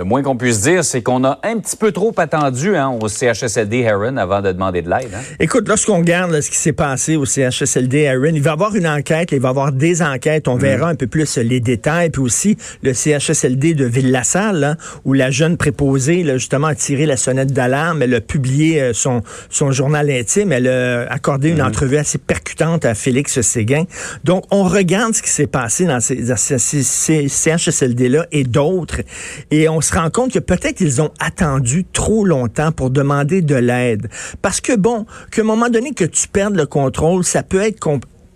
Le 0.00 0.06
moins 0.06 0.22
qu'on 0.22 0.38
puisse 0.38 0.62
dire, 0.62 0.82
c'est 0.82 1.02
qu'on 1.02 1.24
a 1.24 1.38
un 1.42 1.58
petit 1.58 1.76
peu 1.76 1.92
trop 1.92 2.14
attendu 2.16 2.74
hein, 2.74 2.88
au 2.88 3.06
CHSLD 3.06 3.80
Heron 3.80 4.16
avant 4.16 4.40
de 4.40 4.50
demander 4.50 4.80
de 4.80 4.88
l'aide. 4.88 5.10
Hein. 5.14 5.20
Écoute, 5.38 5.68
lorsqu'on 5.68 5.98
regarde 5.98 6.40
ce 6.40 6.48
qui 6.48 6.56
s'est 6.56 6.72
passé 6.72 7.16
au 7.16 7.26
CHSLD 7.26 7.98
Heron, 7.98 8.32
il 8.32 8.40
va 8.40 8.48
y 8.48 8.52
avoir 8.54 8.74
une 8.74 8.86
enquête, 8.86 9.28
il 9.32 9.40
va 9.40 9.48
y 9.48 9.50
avoir 9.50 9.72
des 9.72 10.00
enquêtes, 10.00 10.48
on 10.48 10.56
verra 10.56 10.86
mm. 10.86 10.92
un 10.92 10.94
peu 10.94 11.06
plus 11.06 11.36
les 11.36 11.60
détails, 11.60 12.08
puis 12.08 12.22
aussi 12.22 12.56
le 12.82 12.94
CHSLD 12.94 13.74
de 13.74 13.84
Ville-la-Salle, 13.84 14.64
hein, 14.64 14.76
où 15.04 15.12
la 15.12 15.30
jeune 15.30 15.58
préposée, 15.58 16.22
là, 16.22 16.38
justement, 16.38 16.68
a 16.68 16.74
tiré 16.74 17.04
la 17.04 17.18
sonnette 17.18 17.52
d'alarme, 17.52 18.00
elle 18.00 18.14
a 18.14 18.22
publié 18.22 18.80
euh, 18.80 18.92
son, 18.94 19.20
son 19.50 19.70
journal 19.70 20.10
intime, 20.10 20.50
elle 20.50 20.68
a 20.68 21.12
accordé 21.12 21.50
une 21.50 21.58
mm. 21.58 21.66
entrevue 21.66 21.98
assez 21.98 22.16
percutante 22.16 22.86
à 22.86 22.94
Félix 22.94 23.38
Séguin. 23.42 23.84
Donc, 24.24 24.44
on 24.50 24.62
regarde 24.62 25.12
ce 25.12 25.20
qui 25.20 25.28
s'est 25.28 25.46
passé 25.46 25.84
dans 25.84 26.00
ces, 26.00 26.24
ces, 26.38 26.82
ces 26.82 27.28
CHSLD-là 27.28 28.24
et 28.32 28.44
d'autres, 28.44 29.02
et 29.50 29.68
on 29.68 29.82
se 29.90 29.98
rend 29.98 30.10
compte 30.10 30.32
que 30.32 30.38
peut-être 30.38 30.80
ils 30.80 31.02
ont 31.02 31.10
attendu 31.18 31.84
trop 31.84 32.24
longtemps 32.24 32.72
pour 32.72 32.90
demander 32.90 33.42
de 33.42 33.56
l'aide. 33.56 34.08
Parce 34.40 34.60
que 34.60 34.76
bon, 34.76 35.06
qu'à 35.32 35.42
un 35.42 35.44
moment 35.44 35.68
donné 35.68 35.92
que 35.92 36.04
tu 36.04 36.28
perdes 36.28 36.54
le 36.54 36.66
contrôle, 36.66 37.24
ça 37.24 37.42
peut 37.42 37.60
être 37.60 37.80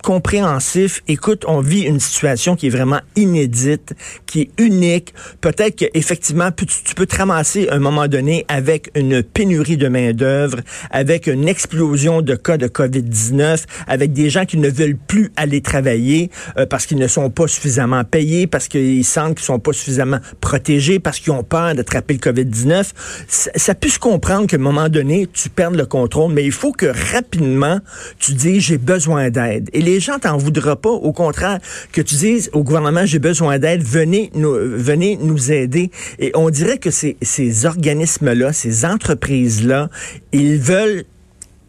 compréhensif. 0.04 1.02
Écoute, 1.08 1.44
on 1.48 1.60
vit 1.60 1.80
une 1.80 1.98
situation 1.98 2.56
qui 2.56 2.66
est 2.66 2.70
vraiment 2.70 3.00
inédite, 3.16 3.95
qui 4.26 4.42
est 4.42 4.50
unique. 4.60 5.14
Peut-être 5.40 5.76
qu'effectivement, 5.76 6.50
tu, 6.52 6.95
peux 6.95 7.06
te 7.06 7.16
ramasser 7.16 7.68
un 7.70 7.78
moment 7.78 8.06
donné 8.06 8.45
avec 8.48 8.90
une 8.95 9.22
pénurie 9.22 9.78
de 9.78 9.88
main-d'œuvre, 9.88 10.59
avec 10.90 11.26
une 11.26 11.48
explosion 11.48 12.20
de 12.20 12.34
cas 12.34 12.59
de 12.59 12.68
COVID-19, 12.68 13.64
avec 13.86 14.12
des 14.12 14.28
gens 14.28 14.45
qui 14.45 14.59
ne 14.59 14.68
veulent 14.68 14.98
plus 14.98 15.32
aller 15.36 15.62
travailler 15.62 16.30
euh, 16.59 16.66
parce 16.66 16.84
qu'ils 16.84 16.98
ne 16.98 17.09
sont 17.09 17.30
pas 17.30 17.48
suffisamment 17.48 18.04
payés, 18.04 18.46
parce 18.46 18.68
qu'ils 18.68 19.07
sentent 19.07 19.36
qu'ils 19.36 19.46
sont 19.46 19.59
pas 19.59 19.73
suffisamment 19.73 20.18
protégés, 20.42 20.98
parce 20.98 21.18
qu'ils 21.18 21.32
ont 21.32 21.45
peur 21.45 21.74
d'attraper 21.74 22.12
le 22.14 22.20
COVID-19. 22.20 22.90
Ça, 23.26 23.51
ça 23.57 23.74
peut 23.74 23.88
se 23.88 23.98
comprendre 23.98 24.48
qu'à 24.48 24.57
un 24.57 24.60
moment 24.60 24.90
donné, 24.90 25.26
tu 25.32 25.48
perds 25.48 25.70
le 25.70 25.86
contrôle, 25.86 26.34
mais 26.34 26.45
il 26.45 26.52
faut 26.52 26.73
que 26.73 26.92
rapidement, 27.14 27.80
tu 28.18 28.34
dis 28.34 28.60
j'ai 28.60 28.76
besoin 28.76 29.30
d'aide. 29.30 29.70
Et 29.73 29.80
les 29.80 29.93
les 29.95 30.00
gens 30.00 30.18
t'en 30.18 30.37
voudront 30.37 30.74
pas. 30.74 30.90
Au 30.90 31.12
contraire, 31.12 31.60
que 31.92 32.00
tu 32.00 32.16
dises 32.16 32.50
au 32.52 32.64
gouvernement, 32.64 33.06
j'ai 33.06 33.20
besoin 33.20 33.60
d'aide, 33.60 33.82
venez 33.82 34.30
nous, 34.34 34.52
venez 34.52 35.16
nous 35.20 35.52
aider. 35.52 35.92
Et 36.18 36.32
on 36.34 36.51
dirait 36.51 36.78
que 36.78 36.90
ces, 36.90 37.16
ces 37.23 37.64
organismes-là, 37.64 38.52
ces 38.52 38.84
entreprises-là, 38.84 39.90
ils 40.32 40.59
veulent 40.59 41.04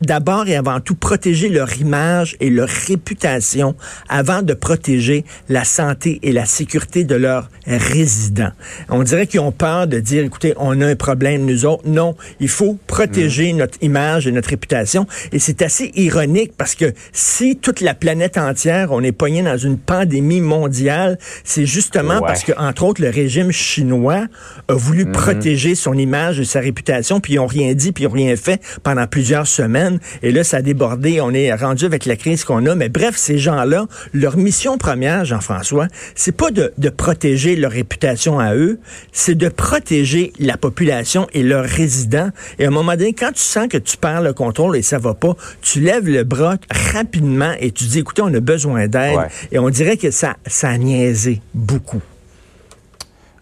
d'abord 0.02 0.48
et 0.48 0.56
avant 0.56 0.80
tout 0.80 0.96
protéger 0.96 1.50
leur 1.50 1.78
image 1.78 2.36
et 2.40 2.50
leur 2.50 2.68
réputation 2.68 3.76
avant 4.10 4.42
de 4.42 4.54
protéger 4.54 5.26
la 5.50 5.64
santé 5.64 6.20
et 6.24 6.32
la 6.32 6.46
sécurité 6.46 7.04
de 7.04 7.16
leurs 7.16 7.50
résidents. 7.68 8.52
On 8.90 9.04
dirait 9.04 9.28
qu'ils 9.28 9.40
ont 9.40 9.52
peur 9.52 9.88
de 9.88 10.00
dire, 10.00 10.24
écoutez, 10.24 10.54
on 10.58 10.82
a 10.82 10.88
un 10.88 10.96
problème, 10.96 11.46
nous 11.46 11.66
autres. 11.66 11.88
Non, 11.88 12.16
il 12.40 12.50
faut 12.50 12.78
protéger 12.96 13.52
mm. 13.52 13.58
notre 13.58 13.78
image 13.82 14.26
et 14.26 14.32
notre 14.32 14.50
réputation. 14.50 15.06
Et 15.34 15.40
c'est 15.40 15.62
assez 15.62 15.92
ironique 15.96 16.54
parce 16.58 16.76
que 16.76 16.94
si 17.12 17.58
toute 17.58 17.82
la 17.82 17.94
planète 17.94 18.38
entière, 18.38 18.94
on 18.94 19.04
est 19.04 19.12
pogné 19.12 19.44
dans 19.44 19.58
une 19.58 19.78
pandémie 19.78 20.40
mondiale, 20.40 21.18
c'est 21.44 21.66
justement 21.66 22.22
parce 22.22 22.44
que, 22.44 22.54
entre 22.58 22.84
autres, 22.84 23.02
le 23.02 23.10
régime 23.10 23.52
chinois 23.52 24.28
a 24.70 24.74
voulu 24.74 25.06
mm. 25.06 25.12
protéger 25.12 25.76
son 25.76 25.98
image 25.98 26.40
et 26.40 26.46
sa 26.46 26.62
réputation, 26.62 27.20
puis 27.20 27.34
ils 27.34 27.38
n'ont 27.38 27.48
rien 27.48 27.74
dit, 27.74 27.92
puis 27.92 28.06
ils 28.06 28.08
n'ont 28.08 28.14
rien 28.14 28.36
fait 28.38 28.62
pendant 28.82 29.08
plusieurs 29.08 29.48
semaines. 29.48 30.00
Et 30.24 30.32
là, 30.32 30.46
ça 30.46 30.58
a 30.58 30.62
débordé. 30.62 31.20
On 31.20 31.32
est 31.32 31.54
rendu 31.54 31.84
avec 31.84 32.06
la 32.06 32.16
crise 32.16 32.46
qu'on 32.46 32.66
a. 32.66 32.76
Mais 32.76 32.88
bref, 32.88 33.16
ces 33.18 33.38
gens-là, 33.38 33.88
leur 34.14 34.38
mission 34.38 34.78
première, 34.78 35.26
Jean-François, 35.26 35.88
c'est 36.16 36.36
pas 36.36 36.50
de, 36.52 36.72
protéger 36.96 37.58
leur 37.58 37.72
réputation 37.72 38.40
à 38.40 38.56
eux, 38.56 38.80
c'est 39.12 39.36
de 39.36 39.50
protéger 39.50 40.32
la 40.40 40.56
population 40.56 41.28
et 41.34 41.44
leurs 41.44 41.66
résidents. 41.66 42.30
Et 42.58 42.64
à 42.64 42.68
un 42.70 42.72
moment 42.72 42.85
donné, 42.96 43.14
quand 43.14 43.32
tu 43.32 43.42
sens 43.42 43.68
que 43.68 43.78
tu 43.78 43.98
perds 43.98 44.22
le 44.22 44.34
contrôle 44.34 44.78
et 44.78 44.82
ça 44.82 44.98
va 45.00 45.14
pas, 45.14 45.36
tu 45.62 45.80
lèves 45.80 46.08
le 46.08 46.24
bras 46.24 46.56
rapidement 46.94 47.54
et 47.60 47.72
tu 47.72 47.86
dis, 47.86 48.00
écoutez, 48.00 48.22
on 48.22 48.34
a 48.34 48.40
besoin 48.40 48.88
d'aide. 48.88 49.18
Et 49.52 49.60
on 49.60 49.70
dirait 49.70 49.98
que 49.98 50.12
ça, 50.12 50.36
ça 50.46 50.70
a 50.70 50.78
niaisé 50.78 51.42
beaucoup. 51.54 52.02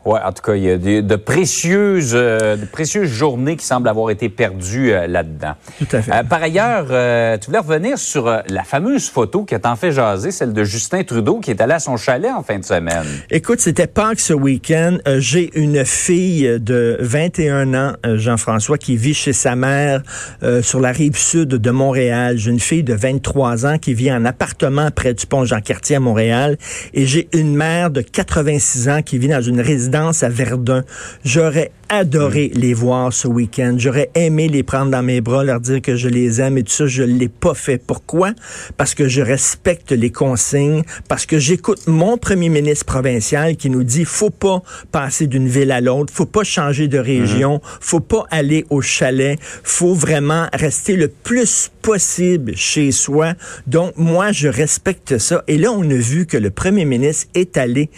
Oui, 0.06 0.19
en 0.24 0.34
tout 0.34 0.41
cas, 0.41 0.56
il 0.56 0.64
y 0.64 0.69
a 0.69 0.78
de, 0.78 1.16
précieuses, 1.16 2.12
euh, 2.14 2.58
de 2.58 2.66
précieuses 2.66 3.09
journées 3.09 3.56
qui 3.56 3.66
semblent 3.66 3.88
avoir 3.88 4.09
été 4.09 4.28
perdues 4.28 4.91
euh, 4.91 5.08
là-dedans. 5.08 5.53
Tout 5.80 5.96
à 5.96 6.02
fait. 6.02 6.12
Euh, 6.12 6.24
par 6.24 6.44
ailleurs, 6.44 6.88
tu 7.40 7.47
voulais 7.47 7.59
revenir 7.59 7.97
sur 7.97 8.25
la 8.25 8.64
fameuse 8.64 9.09
photo 9.09 9.46
qui 9.46 9.56
a 9.56 9.59
tant 9.59 9.75
fait 9.78 9.91
jaser, 9.91 10.31
celle 10.31 10.52
de 10.52 10.64
Justin 10.64 11.03
Trudeau 11.03 11.40
qui 11.40 11.52
est 11.52 11.62
allé 11.62 11.74
à 11.74 11.80
son 11.80 11.96
chalet 11.96 12.31
en 12.31 12.44
fin 12.44 12.59
de 12.59 12.66
semaine. 12.66 13.06
Écoute, 13.30 13.62
c'était 13.62 13.88
Pâques 13.88 14.19
ce 14.19 14.34
week-end. 14.34 14.97
J'ai 15.18 15.58
une 15.58 15.86
fille 15.86 16.59
de 16.59 16.97
21 17.00 17.74
ans, 17.74 17.94
Jean-François, 18.03 18.78
qui 18.78 18.97
vit 18.97 19.14
chez 19.14 19.34
sa 19.34 19.56
mère 19.56 20.02
sur 20.62 20.80
la 20.80 20.91
rive 20.91 21.18
sud 21.18 21.50
de 21.50 21.72
Montréal. 21.72 22.38
J'ai 22.38 22.52
une 22.52 22.59
fille 22.59 22.84
de 22.84 22.94
23 22.94 23.66
ans 23.66 23.78
qui 23.78 23.94
vit 23.94 24.12
en 24.12 24.25
appartement 24.25 24.90
près 24.91 25.14
du 25.14 25.25
pont 25.25 25.46
Jean-Cartier 25.46 25.96
à 25.96 26.00
Montréal. 26.00 26.58
Et 26.94 27.06
j'ai 27.06 27.30
une 27.34 27.56
mère 27.56 27.90
de 27.90 28.02
86 28.02 28.90
ans 28.90 29.02
qui 29.02 29.18
vit 29.18 29.30
dans 29.30 29.41
une 29.41 29.62
résidence 29.62 29.93
à 29.96 30.30
Verdun. 30.30 30.84
J'aurais 31.24 31.72
adoré 31.90 32.52
mm. 32.54 32.59
les 32.59 32.74
voir 32.74 33.14
ce 33.14 33.28
week-end. 33.28 33.76
J'aurais 33.78 34.09
aimé 34.16 34.48
les 34.48 34.64
prendre 34.64 34.92
dans 34.92 35.04
mes 35.04 35.22
bras, 35.22 35.44
leur 35.44 35.59
dire 35.59 35.81
que 35.81 35.96
je 35.96 36.09
les 36.09 36.42
aime 36.42 36.58
et 36.58 36.64
tout 36.64 36.72
ça. 36.72 36.88
Je 36.88 37.04
l'ai 37.04 37.30
pas 37.30 37.54
fait. 37.54 37.78
Pourquoi? 37.78 38.32
Parce 38.78 38.96
que 38.96 39.08
je 39.08 39.22
respecte 39.22 39.92
les 39.92 40.12
consignes, 40.12 40.84
parce 41.08 41.26
que 41.26 41.38
j'écoute 41.38 41.86
mon 41.88 42.18
premier 42.18 42.50
ministre 42.50 42.86
provincial 42.86 43.56
qui 43.56 43.70
nous 43.70 43.84
dit 43.84 44.06
faut 44.06 44.32
pas 44.32 44.64
passer 44.92 45.28
d'une 45.28 45.48
ville 45.48 45.72
à 45.72 45.82
l'autre, 45.82 46.12
faut 46.12 46.26
pas 46.26 46.44
changer 46.44 46.88
de 46.88 46.98
région, 46.98 47.58
mm-hmm. 47.58 47.78
faut 47.82 48.00
pas 48.00 48.26
aller 48.32 48.66
au 48.70 48.82
chalet, 48.82 49.38
faut 49.64 49.94
vraiment 49.94 50.48
rester 50.53 50.96
le 50.96 51.08
plus 51.08 51.72
possible 51.82 52.56
chez 52.56 52.92
soi. 52.92 53.34
Donc, 53.68 53.94
moi, 53.98 54.32
je 54.32 54.48
respecte 54.48 55.18
ça. 55.20 55.44
Et 55.48 55.58
là, 55.58 55.72
on 55.72 55.84
a 55.84 55.96
vu 55.96 56.26
que 56.26 56.38
le 56.38 56.50
premier 56.50 56.86
ministre 56.86 57.28
est 57.36 57.58
allé 57.58 57.90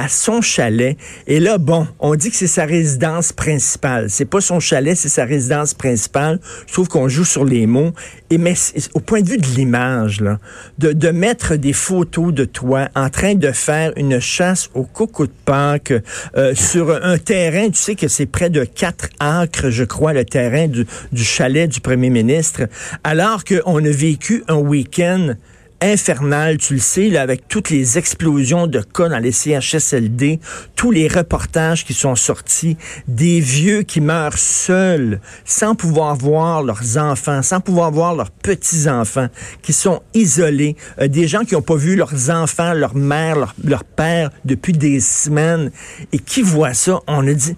à 0.00 0.08
son 0.08 0.40
chalet. 0.40 0.96
Et 1.26 1.40
là, 1.40 1.58
bon, 1.58 1.86
on 1.98 2.14
dit 2.14 2.30
que 2.30 2.36
c'est 2.36 2.46
sa 2.46 2.64
résidence 2.64 3.34
principale. 3.34 4.08
C'est 4.08 4.24
pas 4.24 4.40
son 4.40 4.58
chalet, 4.58 4.96
c'est 4.96 5.10
sa 5.10 5.26
résidence 5.26 5.74
principale. 5.74 6.40
Je 6.66 6.72
trouve 6.72 6.88
qu'on 6.88 7.06
joue 7.10 7.26
sur 7.26 7.44
les 7.44 7.66
mots. 7.66 7.92
Et 8.30 8.38
mais 8.38 8.54
au 8.94 9.00
point 9.00 9.20
de 9.20 9.28
vue 9.28 9.36
de 9.36 9.46
l'image, 9.46 10.22
là, 10.22 10.38
de, 10.78 10.92
de 10.92 11.08
mettre 11.10 11.56
des 11.56 11.74
photos 11.74 12.32
de 12.32 12.46
toi 12.46 12.88
en 12.94 13.10
train 13.10 13.34
de 13.34 13.52
faire 13.52 13.92
une 13.96 14.20
chasse 14.20 14.70
au 14.72 14.84
coucou 14.84 15.26
de 15.26 15.32
Pâques 15.44 15.92
euh, 16.34 16.54
sur 16.54 16.98
un 17.04 17.18
terrain, 17.18 17.68
tu 17.68 17.76
sais 17.76 17.94
que 17.94 18.08
c'est 18.08 18.24
près 18.24 18.48
de 18.48 18.64
4 18.64 19.10
acres, 19.18 19.68
je 19.68 19.84
crois, 19.84 20.14
le 20.14 20.24
terrain 20.24 20.66
du, 20.66 20.86
du 21.12 21.24
chalet 21.24 21.68
du 21.68 21.80
premier 21.80 22.08
ministre, 22.08 22.62
alors 23.04 23.44
qu'on 23.44 23.84
a 23.84 23.90
vécu 23.90 24.44
un 24.48 24.56
week-end 24.56 25.34
infernal, 25.80 26.58
tu 26.58 26.74
le 26.74 26.80
sais, 26.80 27.08
là, 27.08 27.22
avec 27.22 27.48
toutes 27.48 27.70
les 27.70 27.98
explosions 27.98 28.66
de 28.66 28.80
cas 28.80 29.08
dans 29.08 29.18
les 29.18 29.32
CHSLD, 29.32 30.40
tous 30.76 30.90
les 30.90 31.08
reportages 31.08 31.84
qui 31.84 31.94
sont 31.94 32.14
sortis, 32.14 32.76
des 33.08 33.40
vieux 33.40 33.82
qui 33.82 34.00
meurent 34.00 34.38
seuls, 34.38 35.20
sans 35.44 35.74
pouvoir 35.74 36.16
voir 36.16 36.62
leurs 36.62 36.98
enfants, 36.98 37.42
sans 37.42 37.60
pouvoir 37.60 37.90
voir 37.90 38.14
leurs 38.14 38.30
petits-enfants, 38.30 39.28
qui 39.62 39.72
sont 39.72 40.02
isolés, 40.14 40.76
euh, 41.00 41.08
des 41.08 41.26
gens 41.26 41.44
qui 41.44 41.54
n'ont 41.54 41.62
pas 41.62 41.76
vu 41.76 41.96
leurs 41.96 42.30
enfants, 42.30 42.74
leur 42.74 42.94
mère, 42.94 43.36
leur, 43.36 43.54
leur 43.64 43.84
père 43.84 44.30
depuis 44.44 44.72
des 44.72 45.00
semaines, 45.00 45.70
et 46.12 46.18
qui 46.18 46.42
voient 46.42 46.74
ça, 46.74 47.00
on 47.06 47.26
a 47.26 47.32
dit 47.32 47.56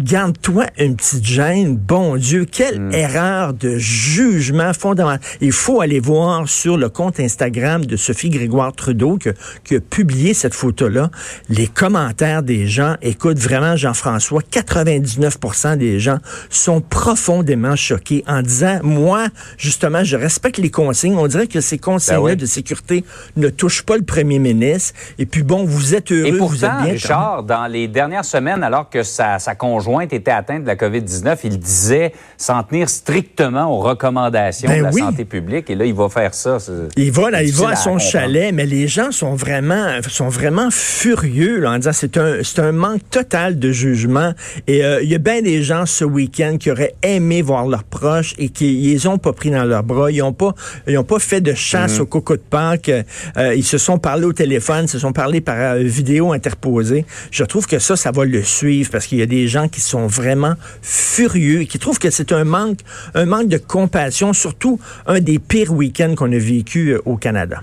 garde-toi 0.00 0.66
une 0.78 0.96
petite 0.96 1.24
gêne. 1.24 1.76
Bon 1.76 2.16
Dieu, 2.16 2.46
quelle 2.50 2.80
hmm. 2.80 2.94
erreur 2.94 3.54
de 3.54 3.76
jugement 3.76 4.72
fondamental. 4.72 5.20
Il 5.40 5.52
faut 5.52 5.80
aller 5.80 6.00
voir 6.00 6.48
sur 6.48 6.76
le 6.76 6.88
compte 6.88 7.20
Instagram 7.20 7.84
de 7.84 7.96
Sophie 7.96 8.30
Grégoire 8.30 8.72
Trudeau 8.72 9.18
qui 9.64 9.76
a 9.76 9.80
publié 9.80 10.34
cette 10.34 10.54
photo-là. 10.54 11.10
Les 11.48 11.66
commentaires 11.66 12.42
des 12.42 12.66
gens, 12.66 12.96
écoute 13.02 13.38
vraiment 13.38 13.76
Jean-François, 13.76 14.42
99% 14.42 15.76
des 15.76 16.00
gens 16.00 16.18
sont 16.48 16.80
profondément 16.80 17.76
choqués 17.76 18.24
en 18.26 18.42
disant, 18.42 18.80
moi, 18.82 19.26
justement, 19.58 20.04
je 20.04 20.16
respecte 20.16 20.58
les 20.58 20.70
consignes. 20.70 21.16
On 21.16 21.26
dirait 21.26 21.46
que 21.46 21.60
ces 21.60 21.78
consignes-là 21.78 22.34
ben 22.34 22.36
de 22.36 22.46
sécurité 22.46 23.04
ne 23.36 23.48
touchent 23.48 23.82
pas 23.82 23.96
le 23.96 24.04
premier 24.04 24.38
ministre. 24.38 24.94
Et 25.18 25.26
puis 25.26 25.42
bon, 25.42 25.64
vous 25.64 25.94
êtes 25.94 26.10
heureux, 26.12 26.26
Et 26.26 26.32
pourtant, 26.32 26.54
vous 26.54 26.64
êtes 26.64 26.82
bien. 26.82 26.92
Richard, 26.92 27.42
dans 27.42 27.66
les 27.66 27.88
dernières 27.88 28.24
semaines, 28.24 28.62
alors 28.62 28.88
que 28.88 29.02
sa, 29.02 29.38
sa 29.38 29.54
conjointe 29.54 29.89
conjointe 29.90 30.12
était 30.12 30.30
atteinte 30.30 30.62
de 30.62 30.66
la 30.68 30.76
COVID-19, 30.76 31.38
il 31.44 31.58
disait 31.58 32.12
s'en 32.36 32.62
tenir 32.62 32.88
strictement 32.88 33.66
aux 33.76 33.80
recommandations 33.80 34.68
Ben 34.68 34.78
de 34.78 34.84
la 34.84 34.90
oui. 34.90 35.00
santé 35.00 35.24
publique. 35.24 35.68
Et 35.70 35.74
là, 35.74 35.84
il 35.84 35.94
va 35.94 36.08
faire 36.08 36.32
ça. 36.34 36.58
Il 36.96 37.10
va, 37.12 37.30
là, 37.30 37.42
il 37.42 37.52
va 37.52 37.70
à 37.70 37.76
son 37.76 37.98
chalet, 37.98 38.52
mais 38.54 38.66
les 38.66 38.86
gens 38.88 39.10
sont 39.10 39.34
vraiment, 39.34 39.86
sont 40.08 40.28
vraiment 40.28 40.68
furieux 40.70 41.58
là, 41.60 41.72
en 41.72 41.76
disant 41.78 41.92
c'est 41.92 42.16
un, 42.16 42.38
c'est 42.42 42.60
un 42.60 42.72
manque 42.72 43.00
total 43.10 43.58
de 43.58 43.72
jugement. 43.72 44.32
Et 44.66 44.84
euh, 44.84 45.02
il 45.02 45.08
y 45.10 45.14
a 45.14 45.18
bien 45.18 45.42
des 45.42 45.62
gens 45.62 45.86
ce 45.86 46.04
week-end 46.04 46.56
qui 46.58 46.70
auraient 46.70 46.94
aimé 47.02 47.42
voir 47.42 47.66
leurs 47.66 47.84
proches 47.84 48.34
et 48.38 48.48
qui 48.48 48.80
ils 48.82 48.92
les 48.92 49.06
ont 49.06 49.18
pas 49.18 49.32
pris 49.32 49.50
dans 49.50 49.64
leurs 49.64 49.82
bras. 49.82 50.10
Ils 50.10 50.22
ont 50.22 50.32
pas, 50.32 50.54
ils 50.86 50.96
ont 50.98 51.04
pas 51.04 51.18
fait 51.18 51.40
de 51.40 51.54
chasse 51.54 51.96
Mhm. 51.96 52.02
au 52.02 52.06
coco 52.06 52.36
de 52.36 52.42
Pâques. 52.48 52.90
Euh, 53.36 53.54
ils 53.54 53.64
se 53.64 53.78
sont 53.78 53.98
parlé 53.98 54.24
au 54.24 54.32
téléphone, 54.32 54.86
se 54.86 54.98
sont 54.98 55.12
parlé 55.12 55.40
par 55.40 55.56
euh, 55.58 55.78
vidéo 55.82 56.32
interposée. 56.32 57.04
Je 57.30 57.44
trouve 57.44 57.66
que 57.66 57.78
ça, 57.78 57.96
ça 57.96 58.10
va 58.12 58.24
le 58.24 58.42
suivre 58.42 58.90
parce 58.90 59.06
qu'il 59.06 59.18
y 59.18 59.22
a 59.22 59.26
des 59.26 59.48
gens 59.48 59.68
qui 59.70 59.80
sont 59.80 60.06
vraiment 60.06 60.54
furieux 60.82 61.62
et 61.62 61.66
qui 61.66 61.78
trouvent 61.78 61.98
que 61.98 62.10
c'est 62.10 62.32
un 62.32 62.44
manque, 62.44 62.80
un 63.14 63.26
manque 63.26 63.48
de 63.48 63.58
compassion, 63.58 64.32
surtout 64.32 64.80
un 65.06 65.20
des 65.20 65.38
pires 65.38 65.72
week-ends 65.72 66.14
qu'on 66.16 66.32
a 66.32 66.38
vécu 66.38 66.90
euh, 66.90 67.02
au 67.04 67.16
Canada. 67.16 67.62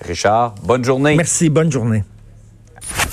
Richard, 0.00 0.54
bonne 0.62 0.84
journée. 0.84 1.16
Merci, 1.16 1.48
bonne 1.48 1.72
journée. 1.72 2.04